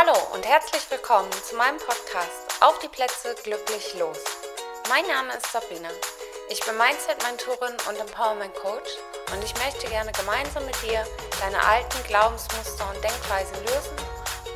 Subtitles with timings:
[0.00, 4.16] Hallo und herzlich willkommen zu meinem Podcast Auf die Plätze glücklich los.
[4.88, 5.90] Mein Name ist Sabrina.
[6.48, 8.96] Ich bin Mindset-Mentorin und Empowerment-Coach
[9.34, 11.04] und ich möchte gerne gemeinsam mit dir
[11.42, 13.96] deine alten Glaubensmuster und Denkweisen lösen,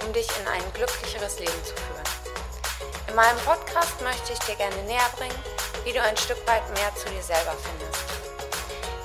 [0.06, 2.08] um dich in ein glücklicheres Leben zu führen.
[3.08, 5.44] In meinem Podcast möchte ich dir gerne näher bringen,
[5.84, 8.00] wie du ein Stück weit mehr zu dir selber findest.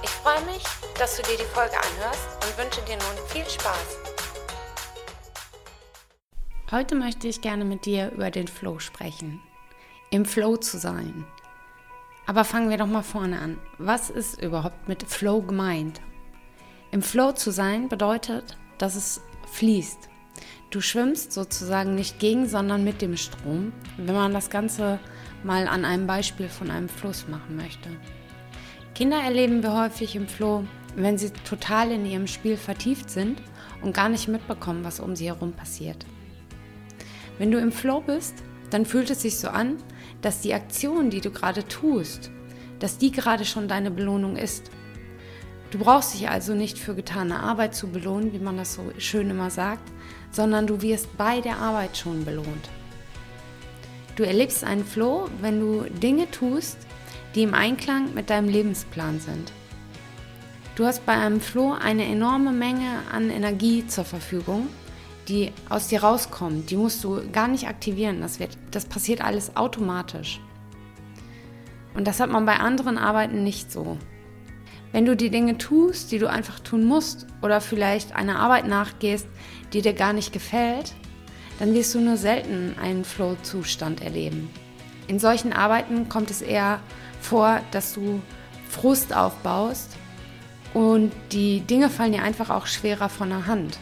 [0.03, 0.63] Ich freue mich,
[0.97, 4.08] dass du dir die Folge anhörst und wünsche dir nun viel Spaß.
[6.71, 9.41] Heute möchte ich gerne mit dir über den Flow sprechen.
[10.11, 11.25] Im Flow zu sein.
[12.27, 13.57] Aber fangen wir doch mal vorne an.
[13.79, 15.99] Was ist überhaupt mit Flow gemeint?
[16.91, 19.19] Im Flow zu sein bedeutet, dass es
[19.51, 20.09] fließt.
[20.69, 24.99] Du schwimmst sozusagen nicht gegen, sondern mit dem Strom, wenn man das Ganze
[25.43, 27.89] mal an einem Beispiel von einem Fluss machen möchte.
[28.93, 30.65] Kinder erleben wir häufig im Flow,
[30.95, 33.41] wenn sie total in ihrem Spiel vertieft sind
[33.81, 36.05] und gar nicht mitbekommen, was um sie herum passiert.
[37.39, 38.35] Wenn du im Flow bist,
[38.69, 39.77] dann fühlt es sich so an,
[40.21, 42.29] dass die Aktion, die du gerade tust,
[42.79, 44.69] dass die gerade schon deine Belohnung ist.
[45.71, 49.29] Du brauchst dich also nicht für getane Arbeit zu belohnen, wie man das so schön
[49.29, 49.89] immer sagt,
[50.31, 52.69] sondern du wirst bei der Arbeit schon belohnt.
[54.17, 56.77] Du erlebst einen Flow, wenn du Dinge tust,
[57.35, 59.53] die im Einklang mit deinem Lebensplan sind.
[60.75, 64.67] Du hast bei einem Flow eine enorme Menge an Energie zur Verfügung
[65.29, 68.21] die aus dir rauskommt, die musst du gar nicht aktivieren.
[68.21, 70.41] Das, wird, das passiert alles automatisch.
[71.93, 73.97] Und das hat man bei anderen Arbeiten nicht so.
[74.91, 79.27] Wenn du die Dinge tust, die du einfach tun musst, oder vielleicht einer Arbeit nachgehst,
[79.71, 80.93] die dir gar nicht gefällt,
[81.59, 84.49] dann wirst du nur selten einen Flow-Zustand erleben.
[85.07, 86.79] In solchen Arbeiten kommt es eher
[87.21, 88.21] vor, dass du
[88.69, 89.95] Frust aufbaust
[90.73, 93.79] und die Dinge fallen dir einfach auch schwerer von der Hand.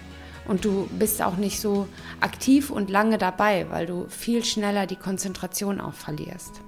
[0.48, 1.88] Und du bist auch nicht so
[2.22, 6.62] aktiv und lange dabei, weil du viel schneller die Konzentration auch verlierst.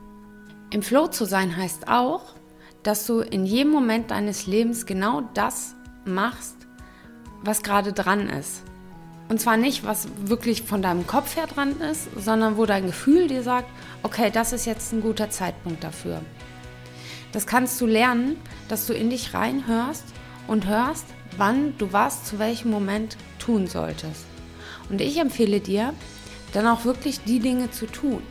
[0.71, 2.35] Im Flow zu sein heißt auch,
[2.83, 6.55] dass du in jedem Moment deines Lebens genau das machst,
[7.41, 8.63] was gerade dran ist.
[9.29, 13.27] Und zwar nicht, was wirklich von deinem Kopf her dran ist, sondern wo dein Gefühl
[13.27, 13.69] dir sagt,
[14.03, 16.21] okay, das ist jetzt ein guter Zeitpunkt dafür.
[17.31, 18.37] Das kannst du lernen,
[18.69, 20.05] dass du in dich reinhörst
[20.47, 21.05] und hörst,
[21.37, 24.25] wann du was zu welchem Moment tun solltest.
[24.89, 25.93] Und ich empfehle dir,
[26.53, 28.21] dann auch wirklich die Dinge zu tun.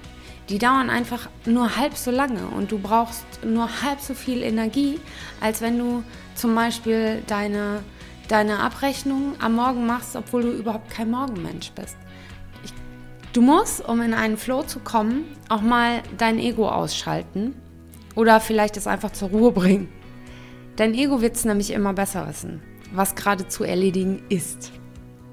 [0.49, 4.99] Die dauern einfach nur halb so lange und du brauchst nur halb so viel Energie,
[5.41, 6.03] als wenn du
[6.35, 7.81] zum Beispiel deine,
[8.29, 11.99] deine Abrechnung am Morgen machst, obwohl du überhaupt kein Morgenmensch bist.
[12.65, 12.73] Ich,
[13.35, 17.55] du musst, um in einen Flow zu kommen, auch mal dein Ego ausschalten
[18.15, 19.89] oder vielleicht es einfach zur Ruhe bringen.
[20.77, 24.73] Dein Ego wird es nämlich immer besser wissen, was gerade zu erledigen ist.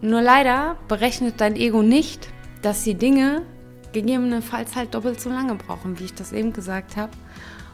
[0.06, 2.30] Nur leider berechnet dein Ego nicht,
[2.62, 3.42] dass die Dinge
[3.92, 7.12] gegebenenfalls halt doppelt so lange brauchen, wie ich das eben gesagt habe.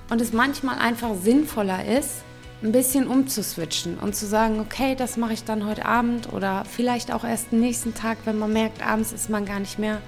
[0.10, 2.24] Und es manchmal einfach sinnvoller ist,
[2.64, 7.12] ein bisschen umzuswitchen und zu sagen, okay, das mache ich dann heute Abend oder vielleicht
[7.12, 10.02] auch erst den nächsten Tag, wenn man merkt, abends ist man gar nicht mehr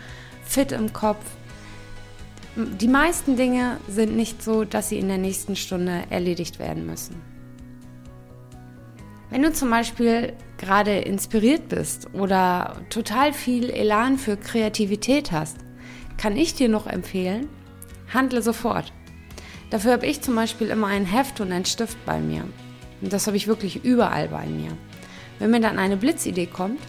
[0.46, 1.26] fit im Kopf.
[2.56, 7.33] Die meisten Dinge sind nicht so, dass sie in der nächsten Stunde erledigt werden müssen.
[9.34, 15.58] Wenn du zum Beispiel gerade inspiriert bist oder total viel Elan für Kreativität hast,
[16.18, 17.50] kann ich dir noch empfehlen,
[18.14, 18.94] handle sofort.
[19.72, 22.44] Dafür habe ich zum Beispiel immer ein Heft und einen Stift bei mir.
[23.02, 24.78] Und das habe ich wirklich überall bei mir.
[25.40, 26.82] Wenn mir dann eine Blitzidee kommt,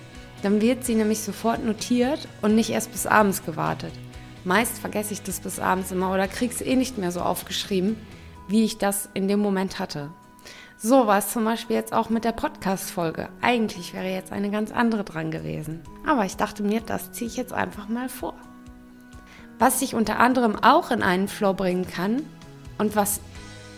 [0.42, 3.92] dann wird sie nämlich sofort notiert und nicht erst bis abends gewartet.
[4.44, 7.96] Meist vergesse ich das bis abends immer oder kriege es eh nicht mehr so aufgeschrieben,
[8.48, 10.10] wie ich das in dem Moment hatte.
[10.76, 13.28] So war es zum Beispiel jetzt auch mit der Podcast-Folge.
[13.40, 15.80] Eigentlich wäre jetzt eine ganz andere dran gewesen.
[16.06, 18.34] Aber ich dachte mir, das ziehe ich jetzt einfach mal vor.
[19.58, 22.22] Was sich unter anderem auch in einen Flow bringen kann
[22.76, 23.20] und was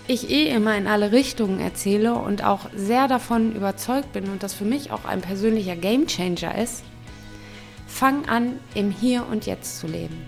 [0.08, 4.54] ich eh immer in alle Richtungen erzähle und auch sehr davon überzeugt bin und das
[4.54, 6.82] für mich auch ein persönlicher Gamechanger ist,
[7.86, 10.24] fang an, im Hier und Jetzt zu leben.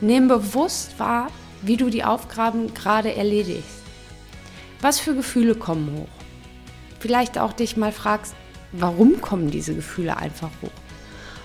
[0.00, 1.28] Nimm bewusst wahr,
[1.62, 3.77] wie du die Aufgaben gerade erledigst.
[4.80, 6.08] Was für Gefühle kommen hoch?
[7.00, 8.34] Vielleicht auch dich mal fragst,
[8.72, 10.70] warum kommen diese Gefühle einfach hoch?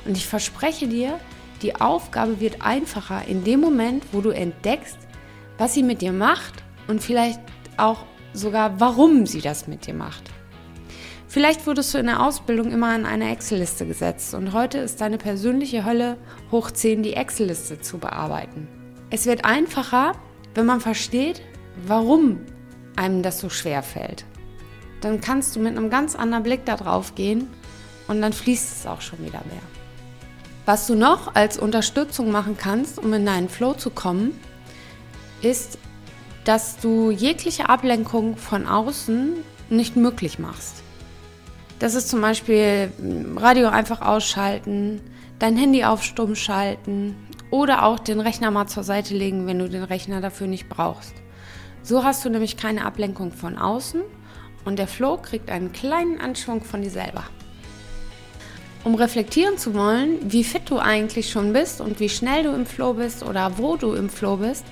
[0.05, 1.19] Und ich verspreche dir,
[1.61, 4.97] die Aufgabe wird einfacher in dem Moment, wo du entdeckst,
[5.57, 7.39] was sie mit dir macht und vielleicht
[7.77, 10.23] auch sogar, warum sie das mit dir macht.
[11.27, 15.17] Vielleicht wurdest du in der Ausbildung immer an eine Excel-Liste gesetzt und heute ist deine
[15.17, 16.17] persönliche Hölle
[16.51, 18.67] hoch 10 die Excel-Liste zu bearbeiten.
[19.09, 20.11] Es wird einfacher,
[20.53, 21.41] wenn man versteht,
[21.87, 22.41] warum
[22.95, 24.25] einem das so schwer fällt.
[25.01, 27.47] Dann kannst du mit einem ganz anderen Blick da drauf gehen
[28.07, 29.61] und dann fließt es auch schon wieder mehr.
[30.65, 34.39] Was du noch als Unterstützung machen kannst, um in deinen Flow zu kommen,
[35.41, 35.77] ist,
[36.45, 39.33] dass du jegliche Ablenkung von außen
[39.69, 40.83] nicht möglich machst.
[41.79, 45.01] Das ist zum Beispiel hm, Radio einfach ausschalten,
[45.39, 47.15] dein Handy auf Stumm schalten
[47.51, 51.13] oder auch den Rechner mal zur Seite legen, wenn du den Rechner dafür nicht brauchst.
[51.83, 54.01] So hast du nämlich keine Ablenkung von außen
[54.63, 57.25] und der Flow kriegt einen kleinen Anschwung von dir selber.
[58.85, 62.65] Um reflektieren zu wollen, wie fit du eigentlich schon bist und wie schnell du im
[62.65, 64.65] Flow bist oder wo du im Flow bist,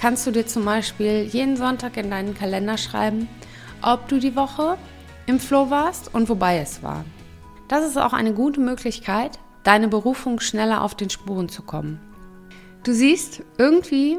[0.00, 3.28] kannst du dir zum Beispiel jeden Sonntag in deinen Kalender schreiben,
[3.82, 4.78] ob du die Woche
[5.26, 7.04] im Flow warst und wobei es war.
[7.68, 12.00] Das ist auch eine gute Möglichkeit, deine Berufung schneller auf den Spuren zu kommen.
[12.82, 14.18] Du siehst, irgendwie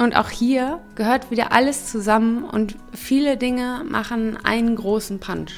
[0.00, 5.52] und auch hier gehört wieder alles zusammen und viele Dinge machen einen großen Punch.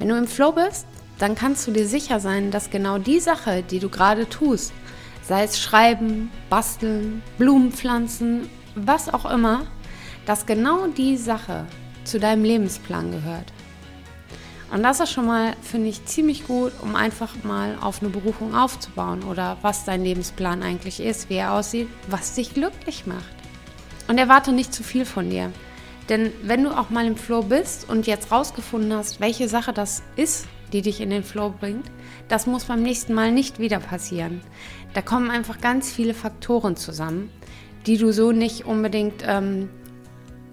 [0.00, 0.86] Wenn du im Flow bist,
[1.20, 4.72] dann kannst du dir sicher sein, dass genau die Sache, die du gerade tust,
[5.22, 9.62] sei es schreiben, basteln, Blumen pflanzen, was auch immer,
[10.26, 11.64] dass genau die Sache
[12.02, 13.52] zu deinem Lebensplan gehört.
[14.72, 18.52] Und das ist schon mal, finde ich, ziemlich gut, um einfach mal auf eine Berufung
[18.52, 23.39] aufzubauen oder was dein Lebensplan eigentlich ist, wie er aussieht, was dich glücklich macht.
[24.10, 25.52] Und erwarte nicht zu viel von dir.
[26.08, 30.02] Denn wenn du auch mal im Flow bist und jetzt rausgefunden hast, welche Sache das
[30.16, 31.86] ist, die dich in den Flow bringt,
[32.26, 34.40] das muss beim nächsten Mal nicht wieder passieren.
[34.94, 37.30] Da kommen einfach ganz viele Faktoren zusammen,
[37.86, 39.70] die du so nicht unbedingt ähm,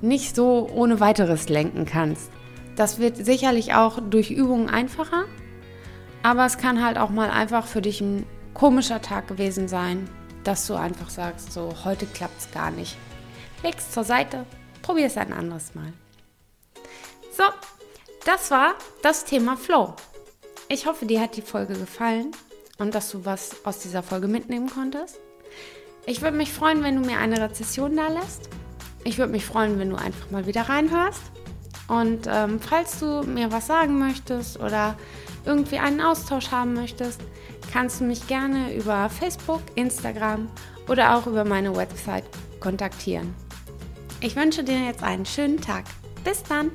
[0.01, 2.29] nicht so ohne weiteres lenken kannst.
[2.75, 5.23] Das wird sicherlich auch durch Übungen einfacher,
[6.21, 10.07] aber es kann halt auch mal einfach für dich ein komischer Tag gewesen sein,
[10.43, 12.95] dass du einfach sagst, so heute klappt es gar nicht.
[13.63, 14.45] Leg's zur Seite,
[14.81, 15.91] probier es ein anderes Mal.
[17.35, 17.43] So,
[18.25, 19.95] das war das Thema Flow.
[20.69, 22.31] Ich hoffe, dir hat die Folge gefallen
[22.77, 25.19] und dass du was aus dieser Folge mitnehmen konntest.
[26.05, 28.49] Ich würde mich freuen, wenn du mir eine Rezession da lässt.
[29.03, 31.21] Ich würde mich freuen, wenn du einfach mal wieder reinhörst.
[31.87, 34.95] Und ähm, falls du mir was sagen möchtest oder
[35.45, 37.21] irgendwie einen Austausch haben möchtest,
[37.71, 40.49] kannst du mich gerne über Facebook, Instagram
[40.87, 42.25] oder auch über meine Website
[42.59, 43.33] kontaktieren.
[44.19, 45.85] Ich wünsche dir jetzt einen schönen Tag.
[46.23, 46.71] Bis dann!